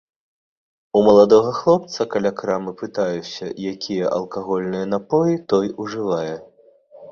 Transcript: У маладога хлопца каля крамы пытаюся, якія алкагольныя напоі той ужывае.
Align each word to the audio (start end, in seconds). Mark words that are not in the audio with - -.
У 0.99 1.01
маладога 1.07 1.51
хлопца 1.59 2.07
каля 2.13 2.31
крамы 2.39 2.73
пытаюся, 2.81 3.45
якія 3.75 4.09
алкагольныя 4.19 4.85
напоі 4.97 5.39
той 5.55 5.67
ужывае. 5.87 6.35